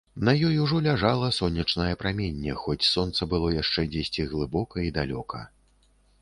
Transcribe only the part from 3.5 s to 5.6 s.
яшчэ дзесьці глыбока і далёка.